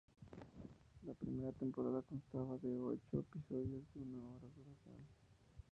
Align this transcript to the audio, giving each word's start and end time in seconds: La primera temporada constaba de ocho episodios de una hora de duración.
La 1.05 1.13
primera 1.13 1.51
temporada 1.51 2.01
constaba 2.01 2.57
de 2.57 2.75
ocho 2.81 3.19
episodios 3.19 3.83
de 3.93 4.01
una 4.01 4.29
hora 4.31 4.47
de 4.55 4.63
duración. 4.63 5.05